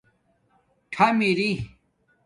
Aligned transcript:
ٹھم 0.93 1.15
اِری 1.27 1.49